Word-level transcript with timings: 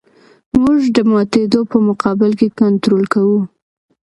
موږ 0.61 0.81
د 0.95 0.97
ماتېدو 1.11 1.61
په 1.71 1.77
مقابل 1.87 2.31
کې 2.39 2.47
کنټرول 2.59 3.03
کوو 3.13 3.39